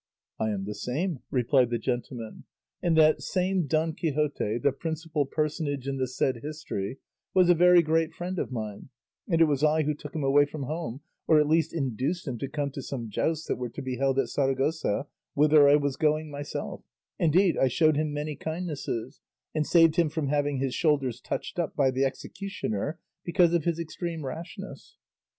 "I 0.39 0.49
am 0.49 0.65
the 0.65 0.73
same," 0.73 1.19
replied 1.29 1.69
the 1.69 1.77
gentleman; 1.77 2.45
"and 2.81 2.97
that 2.97 3.21
same 3.21 3.67
Don 3.67 3.93
Quixote, 3.93 4.57
the 4.57 4.71
principal 4.71 5.27
personage 5.27 5.87
in 5.87 5.97
the 5.97 6.07
said 6.07 6.37
history, 6.37 6.97
was 7.35 7.51
a 7.51 7.53
very 7.53 7.83
great 7.83 8.11
friend 8.11 8.39
of 8.39 8.51
mine, 8.51 8.89
and 9.27 9.39
it 9.39 9.43
was 9.45 9.63
I 9.63 9.83
who 9.83 9.93
took 9.93 10.15
him 10.15 10.23
away 10.23 10.45
from 10.45 10.63
home, 10.63 11.01
or 11.27 11.39
at 11.39 11.47
least 11.47 11.71
induced 11.71 12.27
him 12.27 12.39
to 12.39 12.49
come 12.49 12.71
to 12.71 12.81
some 12.81 13.11
jousts 13.11 13.45
that 13.45 13.57
were 13.57 13.69
to 13.69 13.81
be 13.83 13.97
held 13.97 14.17
at 14.17 14.29
Saragossa, 14.29 15.05
whither 15.35 15.69
I 15.69 15.75
was 15.75 15.97
going 15.97 16.31
myself; 16.31 16.81
indeed, 17.19 17.55
I 17.55 17.67
showed 17.67 17.95
him 17.95 18.11
many 18.11 18.35
kindnesses, 18.35 19.21
and 19.53 19.67
saved 19.67 19.97
him 19.97 20.09
from 20.09 20.29
having 20.29 20.57
his 20.57 20.73
shoulders 20.73 21.21
touched 21.21 21.59
up 21.59 21.75
by 21.75 21.91
the 21.91 22.05
executioner 22.05 22.97
because 23.23 23.53
of 23.53 23.65
his 23.65 23.77
extreme 23.77 24.25
rashness." 24.25 24.97